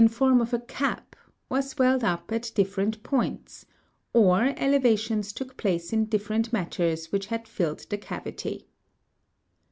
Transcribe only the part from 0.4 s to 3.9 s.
of a cap, or swelled up at different points,